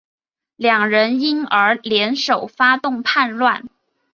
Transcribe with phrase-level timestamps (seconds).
[0.55, 3.69] 两人因而联手发动叛乱。